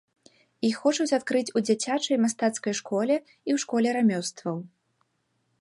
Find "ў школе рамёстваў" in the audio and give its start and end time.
3.21-4.57